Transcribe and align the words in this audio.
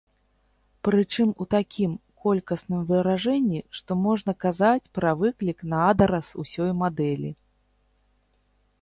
Прычым 0.87 1.33
у 1.43 1.45
такім 1.55 1.91
колькасным 2.23 2.81
выражэнні, 2.93 3.61
што 3.81 3.99
можна 4.07 4.31
казаць 4.47 4.91
пра 4.99 5.15
выклік 5.23 5.57
на 5.75 5.87
адрас 5.93 6.27
усёй 6.45 6.71
мадэлі. 6.85 7.31